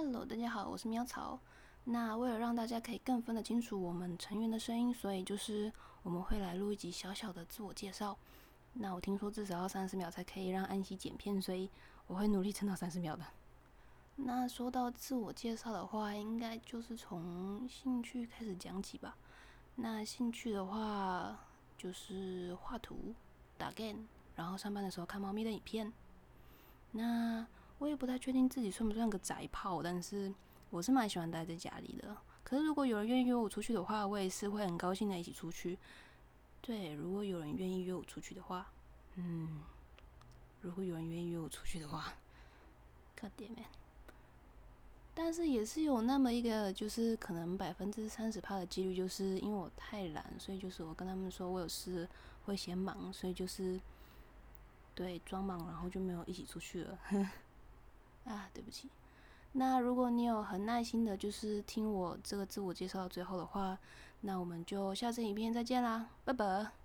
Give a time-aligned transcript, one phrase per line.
[0.00, 1.40] Hello，大家好，我是喵草。
[1.82, 5.72] 那为了让大家可以更分得清楚我们成员的声音，所以就是
[6.04, 8.16] 我们会来录一集小小的自我介绍。
[8.74, 11.68] 那我听说至少要三十秒才可以让安息剪片，所以
[12.06, 13.24] 我会努力撑到三十秒的。
[14.14, 19.16] 那说到自我介绍的话，应该就是从兴趣开始讲起吧。
[19.74, 21.36] 那兴趣的话，
[21.76, 23.12] 就是画图、
[23.56, 24.04] 打 game，
[24.36, 25.92] 然后上班的时候看猫咪的影片。
[26.92, 27.44] 那
[27.78, 30.32] 我也不太确定自己算不算个宅炮，但是
[30.70, 32.16] 我是蛮喜欢待在家里的。
[32.42, 35.78] 可是如果有人愿意约我出去的话，我也是会很高兴的一起出去。
[36.60, 38.70] 对，如果有人愿意约我出去的话，
[39.16, 39.60] 嗯，
[40.60, 42.14] 如果有人愿意约我出去的话，
[43.14, 43.64] 可点咩？
[45.14, 52.08] 但是也是有那么一个，就是可能百分之三十趴的几率，就是因为我太懒，所以就是我跟他们说我有事
[52.46, 53.80] 会嫌忙，所以就是
[54.94, 56.98] 对装忙，然后就没有一起出去了。
[59.52, 63.78] 那如果你有很耐心的，就是听我这个自我介绍到最后的话，
[64.20, 66.77] 那我们就下次影片再见啦，拜拜。